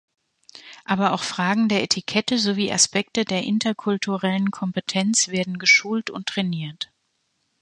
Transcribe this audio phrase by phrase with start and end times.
[0.83, 6.91] Aber auch Fragen der Etikette, sowie Aspekte der interkulturellen Kompetenz werden geschult und trainiert.